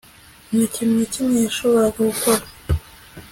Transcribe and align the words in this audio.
Nta 0.49 0.63
kintu 0.73 0.93
na 0.99 1.05
kimwe 1.13 1.37
yashoboraga 1.45 1.99
gukora 2.09 2.43